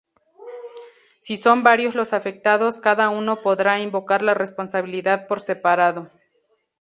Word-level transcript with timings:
Si 1.19 1.37
son 1.37 1.61
varios 1.61 1.93
los 1.93 2.13
afectados, 2.13 2.79
cada 2.79 3.09
uno 3.11 3.43
podrá 3.43 3.79
invocar 3.79 4.23
la 4.23 4.33
responsabilidad 4.33 5.27
por 5.27 5.41
separado. 5.41 6.09